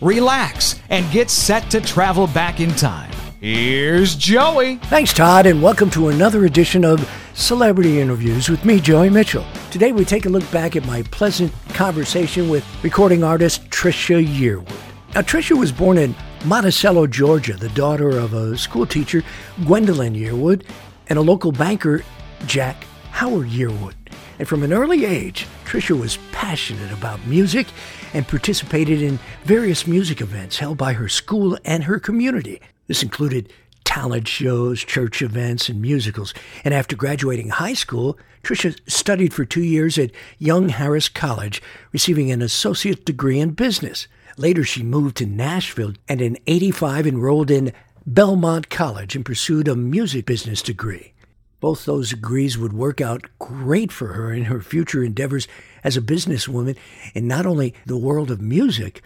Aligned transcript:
relax, 0.00 0.80
and 0.90 1.10
get 1.12 1.30
set 1.30 1.70
to 1.70 1.80
travel 1.80 2.26
back 2.26 2.60
in 2.60 2.70
time. 2.70 3.10
Here's 3.40 4.16
Joey. 4.16 4.76
Thanks, 4.76 5.12
Todd, 5.12 5.46
and 5.46 5.62
welcome 5.62 5.90
to 5.90 6.08
another 6.08 6.44
edition 6.44 6.84
of 6.84 7.08
Celebrity 7.34 8.00
Interviews 8.00 8.48
with 8.48 8.64
me, 8.64 8.80
Joey 8.80 9.10
Mitchell. 9.10 9.46
Today, 9.70 9.92
we 9.92 10.04
take 10.04 10.26
a 10.26 10.28
look 10.28 10.50
back 10.50 10.74
at 10.74 10.84
my 10.86 11.02
pleasant 11.04 11.52
conversation 11.68 12.48
with 12.48 12.64
recording 12.82 13.22
artist 13.22 13.70
Trisha 13.70 14.26
Yearwood. 14.26 14.72
Now, 15.14 15.22
Trisha 15.22 15.56
was 15.56 15.70
born 15.70 15.98
in 15.98 16.16
Monticello, 16.44 17.06
Georgia, 17.06 17.54
the 17.54 17.68
daughter 17.70 18.08
of 18.08 18.34
a 18.34 18.58
school 18.58 18.86
teacher, 18.86 19.22
Gwendolyn 19.64 20.14
Yearwood, 20.14 20.64
and 21.08 21.18
a 21.18 21.22
local 21.22 21.52
banker, 21.52 22.02
Jack 22.46 22.84
Howard 23.12 23.48
Yearwood. 23.48 23.94
And 24.38 24.46
from 24.46 24.62
an 24.62 24.72
early 24.72 25.04
age, 25.04 25.46
Trisha 25.64 25.98
was 25.98 26.18
passionate 26.30 26.92
about 26.92 27.26
music 27.26 27.66
and 28.14 28.26
participated 28.26 29.02
in 29.02 29.18
various 29.44 29.86
music 29.86 30.20
events 30.20 30.58
held 30.58 30.78
by 30.78 30.92
her 30.92 31.08
school 31.08 31.58
and 31.64 31.84
her 31.84 31.98
community. 31.98 32.60
This 32.86 33.02
included 33.02 33.52
talent 33.84 34.28
shows, 34.28 34.84
church 34.84 35.22
events, 35.22 35.68
and 35.68 35.80
musicals. 35.80 36.34
And 36.62 36.72
after 36.72 36.94
graduating 36.94 37.48
high 37.48 37.74
school, 37.74 38.18
Trisha 38.44 38.78
studied 38.86 39.32
for 39.32 39.44
two 39.44 39.62
years 39.62 39.98
at 39.98 40.12
Young 40.38 40.68
Harris 40.68 41.08
College, 41.08 41.60
receiving 41.90 42.30
an 42.30 42.42
associate 42.42 43.04
degree 43.04 43.40
in 43.40 43.50
business. 43.50 44.06
Later, 44.36 44.62
she 44.62 44.82
moved 44.82 45.16
to 45.16 45.26
Nashville 45.26 45.94
and 46.08 46.20
in 46.20 46.38
85 46.46 47.06
enrolled 47.06 47.50
in 47.50 47.72
Belmont 48.06 48.68
College 48.70 49.16
and 49.16 49.24
pursued 49.24 49.66
a 49.66 49.74
music 49.74 50.26
business 50.26 50.62
degree. 50.62 51.12
Both 51.60 51.84
those 51.84 52.10
degrees 52.10 52.56
would 52.56 52.72
work 52.72 53.00
out 53.00 53.26
great 53.38 53.90
for 53.90 54.08
her 54.08 54.32
in 54.32 54.44
her 54.44 54.60
future 54.60 55.02
endeavors 55.02 55.48
as 55.82 55.96
a 55.96 56.02
businesswoman 56.02 56.76
in 57.14 57.26
not 57.26 57.46
only 57.46 57.74
the 57.84 57.96
world 57.96 58.30
of 58.30 58.40
music, 58.40 59.02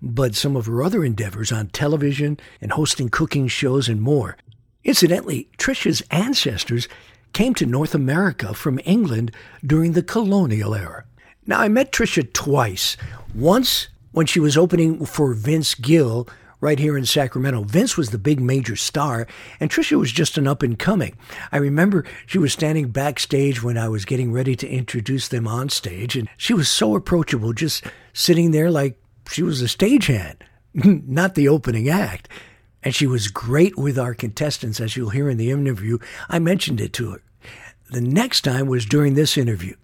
but 0.00 0.34
some 0.34 0.56
of 0.56 0.66
her 0.66 0.82
other 0.82 1.04
endeavors 1.04 1.52
on 1.52 1.68
television 1.68 2.40
and 2.60 2.72
hosting 2.72 3.10
cooking 3.10 3.48
shows 3.48 3.88
and 3.88 4.00
more. 4.00 4.38
Incidentally, 4.82 5.50
Trisha's 5.58 6.02
ancestors 6.10 6.88
came 7.34 7.54
to 7.54 7.66
North 7.66 7.94
America 7.94 8.54
from 8.54 8.80
England 8.84 9.30
during 9.64 9.92
the 9.92 10.02
colonial 10.02 10.74
era. 10.74 11.04
Now, 11.46 11.60
I 11.60 11.68
met 11.68 11.92
Trisha 11.92 12.32
twice. 12.32 12.96
Once 13.34 13.88
when 14.12 14.26
she 14.26 14.40
was 14.40 14.56
opening 14.56 15.04
for 15.04 15.34
Vince 15.34 15.74
Gill 15.74 16.26
right 16.60 16.78
here 16.78 16.96
in 16.96 17.06
Sacramento. 17.06 17.64
Vince 17.64 17.96
was 17.96 18.10
the 18.10 18.18
big 18.18 18.40
major 18.40 18.76
star, 18.76 19.26
and 19.58 19.70
Trisha 19.70 19.98
was 19.98 20.12
just 20.12 20.38
an 20.38 20.46
up 20.46 20.62
and 20.62 20.78
coming. 20.78 21.16
I 21.50 21.56
remember 21.56 22.04
she 22.26 22.38
was 22.38 22.52
standing 22.52 22.90
backstage 22.90 23.62
when 23.62 23.78
I 23.78 23.88
was 23.88 24.04
getting 24.04 24.32
ready 24.32 24.54
to 24.56 24.68
introduce 24.68 25.28
them 25.28 25.46
on 25.46 25.68
stage, 25.68 26.16
and 26.16 26.28
she 26.36 26.54
was 26.54 26.68
so 26.68 26.94
approachable, 26.94 27.52
just 27.52 27.84
sitting 28.12 28.50
there 28.50 28.70
like 28.70 29.00
she 29.30 29.42
was 29.42 29.62
a 29.62 29.66
stagehand, 29.66 30.36
not 30.74 31.34
the 31.34 31.48
opening 31.48 31.88
act. 31.88 32.28
And 32.82 32.94
she 32.94 33.06
was 33.06 33.28
great 33.28 33.76
with 33.76 33.98
our 33.98 34.14
contestants, 34.14 34.80
as 34.80 34.96
you'll 34.96 35.10
hear 35.10 35.28
in 35.28 35.36
the 35.36 35.50
interview. 35.50 35.98
I 36.28 36.38
mentioned 36.38 36.80
it 36.80 36.94
to 36.94 37.10
her. 37.12 37.22
The 37.90 38.00
next 38.00 38.42
time 38.42 38.68
was 38.68 38.86
during 38.86 39.14
this 39.14 39.36
interview. 39.36 39.74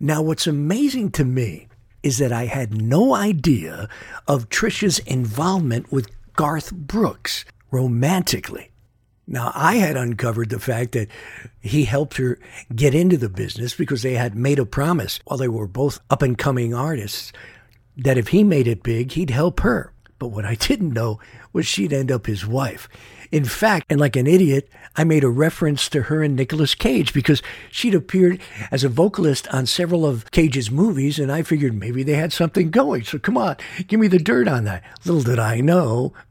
Now, 0.00 0.20
what's 0.20 0.46
amazing 0.46 1.12
to 1.12 1.24
me 1.24 1.68
is 2.02 2.18
that 2.18 2.32
I 2.32 2.46
had 2.46 2.80
no 2.80 3.14
idea 3.14 3.88
of 4.26 4.48
Trisha's 4.48 4.98
involvement 5.00 5.92
with 5.92 6.08
Garth 6.34 6.72
Brooks 6.72 7.44
romantically. 7.70 8.70
Now, 9.26 9.52
I 9.54 9.76
had 9.76 9.96
uncovered 9.96 10.50
the 10.50 10.58
fact 10.58 10.92
that 10.92 11.08
he 11.60 11.84
helped 11.84 12.16
her 12.16 12.38
get 12.74 12.94
into 12.94 13.16
the 13.16 13.28
business 13.28 13.74
because 13.74 14.02
they 14.02 14.14
had 14.14 14.34
made 14.34 14.58
a 14.58 14.66
promise 14.66 15.20
while 15.24 15.38
they 15.38 15.48
were 15.48 15.68
both 15.68 16.00
up 16.10 16.22
and 16.22 16.36
coming 16.36 16.74
artists 16.74 17.32
that 17.96 18.18
if 18.18 18.28
he 18.28 18.42
made 18.42 18.66
it 18.66 18.82
big, 18.82 19.12
he'd 19.12 19.30
help 19.30 19.60
her. 19.60 19.92
But 20.22 20.28
what 20.28 20.44
I 20.44 20.54
didn't 20.54 20.92
know 20.92 21.18
was 21.52 21.66
she'd 21.66 21.92
end 21.92 22.12
up 22.12 22.26
his 22.26 22.46
wife. 22.46 22.88
In 23.32 23.44
fact, 23.44 23.86
and 23.90 23.98
like 23.98 24.14
an 24.14 24.28
idiot, 24.28 24.68
I 24.94 25.02
made 25.02 25.24
a 25.24 25.28
reference 25.28 25.88
to 25.88 26.02
her 26.02 26.22
and 26.22 26.36
Nicolas 26.36 26.76
Cage 26.76 27.12
because 27.12 27.42
she'd 27.72 27.96
appeared 27.96 28.40
as 28.70 28.84
a 28.84 28.88
vocalist 28.88 29.48
on 29.48 29.66
several 29.66 30.06
of 30.06 30.30
Cage's 30.30 30.70
movies, 30.70 31.18
and 31.18 31.32
I 31.32 31.42
figured 31.42 31.74
maybe 31.74 32.04
they 32.04 32.14
had 32.14 32.32
something 32.32 32.70
going. 32.70 33.02
So 33.02 33.18
come 33.18 33.36
on, 33.36 33.56
give 33.88 33.98
me 33.98 34.06
the 34.06 34.20
dirt 34.20 34.46
on 34.46 34.62
that. 34.62 34.84
Little 35.04 35.22
did 35.22 35.40
I 35.40 35.60
know 35.60 36.12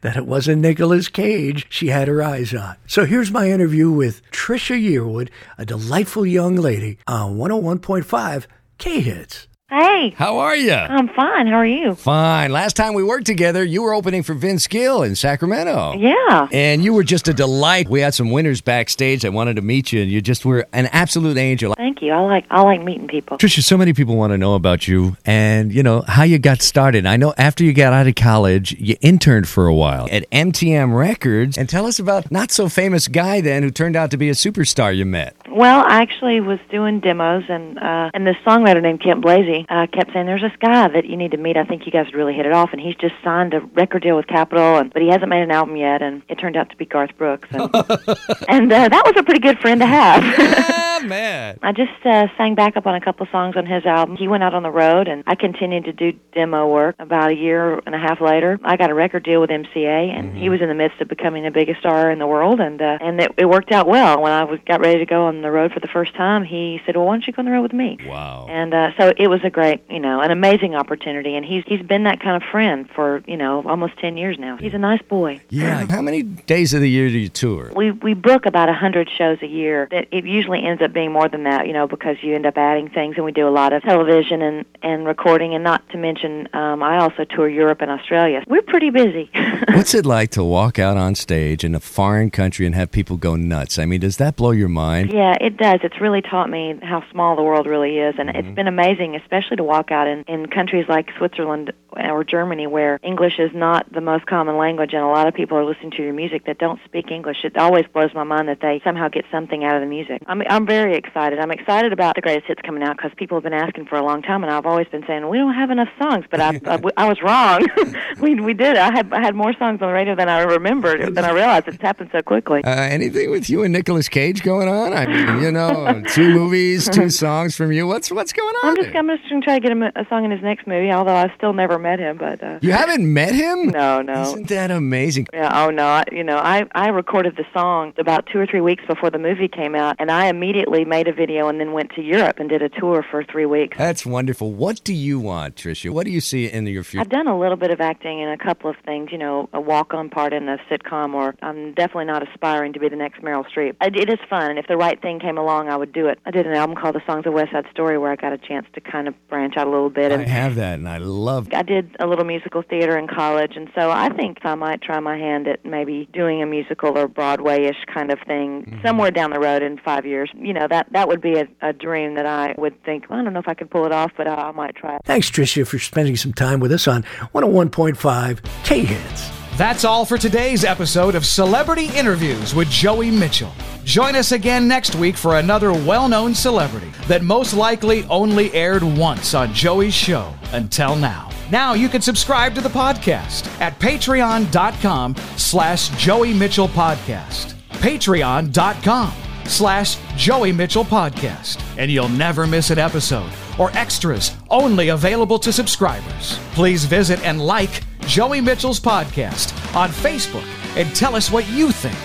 that 0.00 0.16
it 0.16 0.24
wasn't 0.24 0.62
Nicolas 0.62 1.08
Cage 1.08 1.66
she 1.68 1.88
had 1.88 2.08
her 2.08 2.22
eyes 2.22 2.54
on. 2.54 2.76
So 2.86 3.04
here's 3.04 3.30
my 3.30 3.50
interview 3.50 3.90
with 3.90 4.22
Trisha 4.30 4.82
Yearwood, 4.82 5.28
a 5.58 5.66
delightful 5.66 6.24
young 6.24 6.56
lady 6.56 6.96
on 7.06 7.36
101.5 7.36 8.46
K 8.78 9.00
Hits. 9.02 9.46
Hey, 9.70 10.10
How 10.18 10.36
are 10.38 10.54
you? 10.54 10.74
I'm 10.74 11.08
fine. 11.08 11.46
How 11.46 11.54
are 11.54 11.66
you? 11.66 11.94
Fine. 11.94 12.52
Last 12.52 12.76
time 12.76 12.92
we 12.92 13.02
worked 13.02 13.24
together, 13.24 13.64
you 13.64 13.82
were 13.82 13.94
opening 13.94 14.22
for 14.22 14.34
Vince 14.34 14.66
Gill 14.66 15.02
in 15.02 15.16
Sacramento. 15.16 15.94
Yeah. 15.96 16.48
And 16.52 16.84
you 16.84 16.92
were 16.92 17.02
just 17.02 17.28
a 17.28 17.32
delight. 17.34 17.88
We 17.88 18.02
had 18.02 18.12
some 18.12 18.30
winners 18.30 18.60
backstage. 18.60 19.24
I 19.24 19.30
wanted 19.30 19.56
to 19.56 19.62
meet 19.62 19.90
you, 19.90 20.02
and 20.02 20.10
you 20.10 20.20
just 20.20 20.44
were 20.44 20.66
an 20.74 20.86
absolute 20.92 21.38
angel. 21.38 21.72
Thank 21.78 22.02
you. 22.02 22.12
I 22.12 22.20
like 22.20 22.44
I 22.50 22.60
like 22.60 22.82
meeting 22.82 23.08
people. 23.08 23.38
Trisha, 23.38 23.62
so 23.64 23.78
many 23.78 23.94
people 23.94 24.16
want 24.16 24.32
to 24.34 24.38
know 24.38 24.54
about 24.54 24.86
you 24.86 25.16
and, 25.24 25.72
you 25.72 25.82
know, 25.82 26.02
how 26.02 26.24
you 26.24 26.38
got 26.38 26.60
started. 26.60 27.06
I 27.06 27.16
know 27.16 27.32
after 27.38 27.64
you 27.64 27.72
got 27.72 27.94
out 27.94 28.06
of 28.06 28.14
college, 28.16 28.76
you 28.78 28.96
interned 29.00 29.48
for 29.48 29.66
a 29.66 29.74
while 29.74 30.06
at 30.12 30.28
MTM 30.30 30.94
Records. 30.94 31.56
And 31.56 31.70
tell 31.70 31.86
us 31.86 31.98
about 31.98 32.30
not 32.30 32.50
so 32.50 32.68
famous 32.68 33.08
guy 33.08 33.40
then 33.40 33.62
who 33.62 33.70
turned 33.70 33.96
out 33.96 34.10
to 34.10 34.18
be 34.18 34.28
a 34.28 34.34
superstar 34.34 34.94
you 34.94 35.06
met. 35.06 35.34
Well, 35.48 35.84
I 35.86 36.02
actually 36.02 36.40
was 36.40 36.58
doing 36.70 37.00
demos, 37.00 37.44
and 37.48 37.78
uh, 37.78 38.10
and 38.12 38.26
this 38.26 38.36
songwriter 38.44 38.82
named 38.82 39.00
Kent 39.00 39.22
Uh, 39.68 39.86
kept 39.92 40.12
saying, 40.12 40.26
"There's 40.26 40.42
this 40.42 40.56
guy 40.60 40.88
that 40.88 41.06
you 41.06 41.16
need 41.16 41.32
to 41.32 41.36
meet. 41.36 41.56
I 41.56 41.64
think 41.64 41.86
you 41.86 41.92
guys 41.92 42.06
would 42.06 42.14
really 42.14 42.34
hit 42.34 42.46
it 42.46 42.52
off." 42.52 42.70
And 42.72 42.80
he's 42.80 42.96
just 42.96 43.14
signed 43.22 43.54
a 43.54 43.60
record 43.60 44.02
deal 44.02 44.16
with 44.16 44.26
Capitol, 44.26 44.78
and 44.78 44.92
but 44.92 45.02
he 45.02 45.08
hasn't 45.08 45.28
made 45.28 45.42
an 45.42 45.50
album 45.50 45.76
yet. 45.76 46.02
And 46.02 46.22
it 46.28 46.36
turned 46.36 46.56
out 46.56 46.70
to 46.70 46.76
be 46.76 46.84
Garth 46.84 47.16
Brooks, 47.16 47.48
and, 47.52 47.62
and 48.48 48.72
uh, 48.72 48.88
that 48.88 49.02
was 49.04 49.14
a 49.16 49.22
pretty 49.22 49.40
good 49.40 49.58
friend 49.58 49.80
to 49.80 49.86
have. 49.86 50.82
Man. 51.14 51.58
I 51.62 51.72
just 51.72 51.92
uh, 52.04 52.26
sang 52.36 52.54
backup 52.54 52.86
on 52.86 52.94
a 52.94 53.00
couple 53.00 53.26
songs 53.30 53.56
on 53.56 53.66
his 53.66 53.84
album. 53.86 54.16
He 54.16 54.28
went 54.28 54.42
out 54.42 54.54
on 54.54 54.62
the 54.62 54.70
road, 54.70 55.08
and 55.08 55.22
I 55.26 55.34
continued 55.34 55.84
to 55.84 55.92
do 55.92 56.12
demo 56.32 56.66
work. 56.66 56.96
About 56.98 57.30
a 57.30 57.34
year 57.34 57.80
and 57.86 57.94
a 57.94 57.98
half 57.98 58.20
later, 58.20 58.58
I 58.64 58.76
got 58.76 58.90
a 58.90 58.94
record 58.94 59.24
deal 59.24 59.40
with 59.40 59.50
MCA, 59.50 60.16
and 60.16 60.36
he 60.36 60.48
was 60.48 60.60
in 60.60 60.68
the 60.68 60.74
midst 60.74 61.00
of 61.00 61.08
becoming 61.08 61.44
the 61.44 61.50
biggest 61.50 61.80
star 61.80 62.10
in 62.10 62.18
the 62.18 62.26
world, 62.26 62.60
and 62.60 62.80
uh, 62.80 62.98
and 63.00 63.20
it, 63.20 63.32
it 63.36 63.46
worked 63.46 63.72
out 63.72 63.86
well. 63.86 64.20
When 64.20 64.32
I 64.32 64.44
was 64.44 64.60
got 64.66 64.80
ready 64.80 64.98
to 64.98 65.06
go 65.06 65.26
on 65.26 65.42
the 65.42 65.50
road 65.50 65.72
for 65.72 65.80
the 65.80 65.88
first 65.88 66.14
time, 66.14 66.44
he 66.44 66.80
said, 66.84 66.96
"Well, 66.96 67.06
why 67.06 67.14
don't 67.14 67.26
you 67.26 67.32
go 67.32 67.40
on 67.40 67.46
the 67.46 67.52
road 67.52 67.62
with 67.62 67.72
me?" 67.72 67.98
Wow. 68.06 68.46
And 68.48 68.74
uh, 68.74 68.90
so 68.98 69.12
it 69.16 69.28
was 69.28 69.40
a 69.44 69.50
great, 69.50 69.82
you 69.88 70.00
know, 70.00 70.20
an 70.20 70.30
amazing 70.30 70.74
opportunity, 70.74 71.36
and 71.36 71.44
he's 71.44 71.64
he's 71.66 71.82
been 71.82 72.04
that 72.04 72.20
kind 72.20 72.42
of 72.42 72.48
friend 72.50 72.88
for 72.94 73.22
you 73.26 73.36
know 73.36 73.62
almost 73.66 73.98
ten 73.98 74.16
years 74.16 74.38
now. 74.38 74.56
He's 74.56 74.74
a 74.74 74.78
nice 74.78 75.02
boy. 75.02 75.40
Yeah. 75.50 75.86
How 75.88 76.02
many 76.02 76.22
days 76.22 76.74
of 76.74 76.80
the 76.80 76.90
year 76.90 77.08
do 77.08 77.18
you 77.18 77.28
tour? 77.28 77.72
We 77.74 77.90
we 77.90 78.14
book 78.14 78.46
about 78.46 78.68
a 78.68 78.74
hundred 78.74 79.10
shows 79.10 79.38
a 79.42 79.46
year. 79.46 79.88
It, 79.90 80.08
it 80.10 80.24
usually 80.24 80.64
ends 80.64 80.82
up 80.82 80.92
being 80.92 81.03
more 81.12 81.28
than 81.28 81.44
that, 81.44 81.66
you 81.66 81.72
know, 81.72 81.86
because 81.86 82.16
you 82.22 82.34
end 82.34 82.46
up 82.46 82.56
adding 82.56 82.88
things, 82.88 83.16
and 83.16 83.24
we 83.24 83.32
do 83.32 83.48
a 83.48 83.50
lot 83.50 83.72
of 83.72 83.82
television 83.82 84.42
and 84.42 84.64
and 84.82 85.06
recording, 85.06 85.54
and 85.54 85.64
not 85.64 85.88
to 85.90 85.98
mention, 85.98 86.48
um, 86.52 86.82
I 86.82 86.98
also 86.98 87.24
tour 87.24 87.48
Europe 87.48 87.80
and 87.80 87.90
Australia. 87.90 88.42
We're 88.46 88.62
pretty 88.62 88.90
busy. 88.90 89.30
What's 89.68 89.94
it 89.94 90.04
like 90.04 90.30
to 90.32 90.44
walk 90.44 90.78
out 90.78 90.96
on 90.96 91.14
stage 91.14 91.64
in 91.64 91.74
a 91.74 91.80
foreign 91.80 92.30
country 92.30 92.66
and 92.66 92.74
have 92.74 92.90
people 92.90 93.16
go 93.16 93.36
nuts? 93.36 93.78
I 93.78 93.86
mean, 93.86 94.00
does 94.00 94.18
that 94.18 94.36
blow 94.36 94.50
your 94.50 94.68
mind? 94.68 95.12
Yeah, 95.12 95.36
it 95.40 95.56
does. 95.56 95.80
It's 95.82 96.00
really 96.00 96.22
taught 96.22 96.50
me 96.50 96.78
how 96.82 97.02
small 97.10 97.36
the 97.36 97.42
world 97.42 97.66
really 97.66 97.98
is, 97.98 98.14
and 98.18 98.30
it's 98.30 98.54
been 98.54 98.68
amazing, 98.68 99.16
especially 99.16 99.56
to 99.56 99.64
walk 99.64 99.90
out 99.90 100.06
in, 100.06 100.24
in 100.24 100.46
countries 100.46 100.86
like 100.88 101.10
Switzerland 101.16 101.72
or 101.96 102.24
Germany, 102.24 102.66
where 102.66 102.98
English 103.02 103.38
is 103.38 103.50
not 103.54 103.90
the 103.92 104.00
most 104.00 104.26
common 104.26 104.56
language, 104.56 104.92
and 104.92 105.02
a 105.02 105.06
lot 105.06 105.26
of 105.28 105.34
people 105.34 105.56
are 105.56 105.64
listening 105.64 105.92
to 105.92 106.02
your 106.02 106.12
music 106.12 106.44
that 106.46 106.58
don't 106.58 106.80
speak 106.84 107.10
English. 107.10 107.38
It 107.44 107.56
always 107.56 107.86
blows 107.86 108.12
my 108.14 108.24
mind 108.24 108.48
that 108.48 108.60
they 108.60 108.80
somehow 108.84 109.08
get 109.08 109.24
something 109.30 109.64
out 109.64 109.76
of 109.76 109.80
the 109.80 109.86
music. 109.86 110.22
I'm 110.26 110.42
I'm 110.48 110.66
very 110.66 110.83
very 110.84 110.98
excited. 110.98 111.38
I'm 111.38 111.50
excited 111.50 111.92
about 111.94 112.14
the 112.14 112.20
greatest 112.20 112.46
hits 112.46 112.60
coming 112.62 112.82
out 112.82 112.96
because 112.98 113.10
people 113.16 113.36
have 113.36 113.42
been 113.42 113.54
asking 113.54 113.86
for 113.86 113.96
a 113.96 114.04
long 114.04 114.20
time, 114.20 114.42
and 114.44 114.52
I've 114.52 114.66
always 114.66 114.86
been 114.88 115.02
saying 115.06 115.26
we 115.28 115.38
don't 115.38 115.54
have 115.54 115.70
enough 115.70 115.88
songs. 115.98 116.26
But 116.30 116.40
I, 116.40 116.60
I, 116.66 116.80
I 116.96 117.08
was 117.08 117.22
wrong. 117.22 117.66
we 118.20 118.34
we 118.38 118.52
did. 118.52 118.76
I 118.76 118.92
had 118.92 119.10
I 119.12 119.20
had 119.22 119.34
more 119.34 119.52
songs 119.54 119.80
on 119.80 119.88
the 119.88 119.94
radio 119.94 120.14
than 120.14 120.28
I 120.28 120.42
remembered. 120.42 121.14
Than 121.14 121.24
I 121.24 121.30
realized. 121.30 121.68
It's 121.68 121.80
happened 121.80 122.10
so 122.12 122.20
quickly. 122.20 122.62
Uh, 122.64 122.70
anything 122.70 123.30
with 123.30 123.48
you 123.48 123.62
and 123.62 123.72
Nicolas 123.72 124.08
Cage 124.08 124.42
going 124.42 124.68
on? 124.68 124.92
I 124.92 125.06
mean, 125.06 125.42
you 125.42 125.50
know, 125.50 126.02
two 126.08 126.34
movies, 126.34 126.88
two 126.92 127.08
songs 127.08 127.56
from 127.56 127.72
you. 127.72 127.86
What's 127.86 128.10
what's 128.10 128.34
going 128.34 128.54
on? 128.56 128.70
I'm 128.70 128.76
just 128.76 128.92
there? 128.92 128.98
I'm 129.00 129.08
just 129.08 129.28
gonna 129.30 129.40
try 129.40 129.54
to 129.54 129.60
get 129.60 129.72
him 129.72 129.82
a, 129.82 129.92
a 129.96 130.06
song 130.10 130.26
in 130.26 130.30
his 130.30 130.42
next 130.42 130.66
movie. 130.66 130.92
Although 130.92 131.14
I've 131.14 131.32
still 131.36 131.54
never 131.54 131.78
met 131.78 131.98
him, 131.98 132.18
but 132.18 132.42
uh, 132.42 132.58
You 132.60 132.72
haven't 132.72 133.10
met 133.10 133.34
him? 133.34 133.68
no, 133.68 134.02
no. 134.02 134.22
Isn't 134.22 134.48
that 134.48 134.70
amazing? 134.70 135.28
Yeah, 135.32 135.64
oh 135.64 135.70
no, 135.70 135.86
I, 135.86 136.04
you 136.12 136.24
know, 136.24 136.36
I 136.36 136.64
I 136.74 136.88
recorded 136.88 137.36
the 137.36 137.46
song 137.54 137.94
about 137.96 138.26
two 138.26 138.38
or 138.38 138.46
three 138.46 138.60
weeks 138.60 138.84
before 138.86 139.08
the 139.10 139.18
movie 139.18 139.48
came 139.48 139.74
out, 139.74 139.96
and 139.98 140.10
I 140.10 140.26
immediately 140.26 140.73
made 140.82 141.08
a 141.08 141.12
video 141.12 141.48
and 141.48 141.60
then 141.60 141.72
went 141.72 141.90
to 141.92 142.02
Europe 142.02 142.40
and 142.40 142.48
did 142.48 142.62
a 142.62 142.70
tour 142.70 143.04
for 143.08 143.22
three 143.22 143.44
weeks. 143.44 143.76
That's 143.76 144.06
wonderful. 144.06 144.52
What 144.52 144.82
do 144.82 144.94
you 144.94 145.20
want, 145.20 145.56
Trisha? 145.56 145.90
What 145.90 146.06
do 146.06 146.10
you 146.10 146.22
see 146.22 146.46
in 146.46 146.66
your 146.66 146.82
future? 146.82 147.02
I've 147.02 147.10
done 147.10 147.28
a 147.28 147.38
little 147.38 147.56
bit 147.56 147.70
of 147.70 147.80
acting 147.80 148.20
in 148.20 148.30
a 148.30 148.38
couple 148.38 148.70
of 148.70 148.76
things, 148.84 149.10
you 149.12 149.18
know, 149.18 149.50
a 149.52 149.60
walk-on 149.60 150.08
part 150.08 150.32
in 150.32 150.48
a 150.48 150.56
sitcom, 150.70 151.12
or 151.14 151.34
I'm 151.42 151.74
definitely 151.74 152.06
not 152.06 152.26
aspiring 152.26 152.72
to 152.72 152.80
be 152.80 152.88
the 152.88 152.96
next 152.96 153.20
Meryl 153.20 153.44
Streep. 153.44 153.76
It, 153.82 154.08
is 154.08 154.18
fun, 154.30 154.50
and 154.50 154.58
if 154.58 154.66
the 154.66 154.76
right 154.76 155.00
thing 155.00 155.18
came 155.18 155.36
along, 155.36 155.68
I 155.68 155.76
would 155.76 155.92
do 155.92 156.08
it. 156.08 156.18
I 156.24 156.30
did 156.30 156.46
an 156.46 156.54
album 156.54 156.76
called 156.76 156.94
The 156.94 157.02
Songs 157.06 157.26
of 157.26 157.34
West 157.34 157.52
Side 157.52 157.66
Story, 157.70 157.98
where 157.98 158.10
I 158.10 158.16
got 158.16 158.32
a 158.32 158.38
chance 158.38 158.66
to 158.74 158.80
kind 158.80 159.08
of 159.08 159.14
branch 159.28 159.56
out 159.56 159.66
a 159.66 159.70
little 159.70 159.90
bit. 159.90 160.12
I 160.12 160.24
have 160.24 160.54
that, 160.56 160.78
and 160.78 160.88
I 160.88 160.98
love. 160.98 161.48
I 161.52 161.62
did 161.62 161.96
a 162.00 162.06
little 162.06 162.24
musical 162.24 162.62
theater 162.62 162.96
in 162.96 163.08
college, 163.08 163.52
and 163.56 163.68
so 163.74 163.90
I 163.90 164.08
think 164.10 164.38
I 164.44 164.54
might 164.54 164.80
try 164.82 165.00
my 165.00 165.16
hand 165.16 165.48
at 165.48 165.64
maybe 165.64 166.08
doing 166.12 166.42
a 166.42 166.46
musical 166.46 166.96
or 166.96 167.08
Broadway-ish 167.08 167.84
kind 167.92 168.12
of 168.12 168.18
thing 168.26 168.62
mm-hmm. 168.62 168.86
somewhere 168.86 169.10
down 169.10 169.30
the 169.30 169.40
road 169.40 169.62
in 169.62 169.78
five 169.78 170.06
years. 170.06 170.30
You 170.34 170.54
know, 170.64 170.76
that 170.76 170.92
that 170.92 171.08
would 171.08 171.20
be 171.20 171.36
a, 171.36 171.48
a 171.62 171.72
dream 171.72 172.14
that 172.14 172.26
I 172.26 172.54
would 172.58 172.82
think. 172.84 173.08
Well, 173.08 173.20
I 173.20 173.24
don't 173.24 173.32
know 173.32 173.40
if 173.40 173.48
I 173.48 173.54
could 173.54 173.70
pull 173.70 173.86
it 173.86 173.92
off, 173.92 174.12
but 174.16 174.26
I, 174.26 174.34
I 174.34 174.52
might 174.52 174.74
try. 174.74 174.98
Thanks, 175.04 175.30
Trisha, 175.30 175.66
for 175.66 175.78
spending 175.78 176.16
some 176.16 176.32
time 176.32 176.60
with 176.60 176.72
us 176.72 176.88
on 176.88 177.02
101.5 177.34 178.64
K 178.64 178.84
Hits. 178.84 179.30
That's 179.56 179.84
all 179.84 180.04
for 180.04 180.18
today's 180.18 180.64
episode 180.64 181.14
of 181.14 181.24
Celebrity 181.24 181.86
Interviews 181.96 182.56
with 182.56 182.68
Joey 182.68 183.10
Mitchell. 183.12 183.52
Join 183.84 184.16
us 184.16 184.32
again 184.32 184.66
next 184.66 184.96
week 184.96 185.16
for 185.16 185.38
another 185.38 185.72
well 185.72 186.08
known 186.08 186.34
celebrity 186.34 186.90
that 187.06 187.22
most 187.22 187.54
likely 187.54 188.04
only 188.04 188.52
aired 188.52 188.82
once 188.82 189.32
on 189.34 189.54
Joey's 189.54 189.94
show 189.94 190.34
until 190.52 190.96
now. 190.96 191.30
Now 191.52 191.74
you 191.74 191.88
can 191.88 192.00
subscribe 192.00 192.54
to 192.56 192.60
the 192.60 192.68
podcast 192.68 193.46
at 193.60 193.78
patreon.com 193.78 195.14
slash 195.36 195.90
Joey 196.02 196.34
Mitchell 196.34 196.68
Podcast. 196.68 197.54
Patreon.com 197.74 199.23
slash 199.46 199.98
Joey 200.16 200.52
Mitchell 200.52 200.84
Podcast. 200.84 201.62
And 201.78 201.90
you'll 201.90 202.08
never 202.08 202.46
miss 202.46 202.70
an 202.70 202.78
episode 202.78 203.30
or 203.58 203.70
extras 203.72 204.32
only 204.50 204.88
available 204.88 205.38
to 205.40 205.52
subscribers. 205.52 206.38
Please 206.52 206.84
visit 206.84 207.22
and 207.24 207.40
like 207.44 207.82
Joey 208.00 208.40
Mitchell's 208.40 208.80
podcast 208.80 209.52
on 209.74 209.90
Facebook 209.90 210.46
and 210.76 210.94
tell 210.94 211.14
us 211.14 211.30
what 211.30 211.48
you 211.48 211.70
think. 211.72 211.96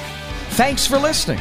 Thanks 0.51 0.85
for 0.85 0.97
listening. 0.97 1.39